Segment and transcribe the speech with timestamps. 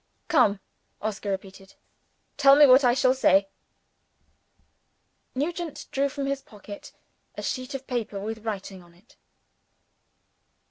[0.29, 0.59] "Come!"
[0.99, 1.75] Oscar repeated.
[2.35, 3.49] "Tell me what I shall say."
[5.35, 6.91] Nugent drew from his pocket
[7.35, 9.15] a sheet of paper with writing on it.